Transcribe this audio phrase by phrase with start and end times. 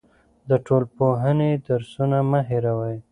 [0.49, 2.97] د ټولنپوهنې درسونه مه هېروئ.